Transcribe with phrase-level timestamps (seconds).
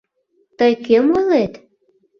[0.57, 1.53] —Тый кӧм ойлет?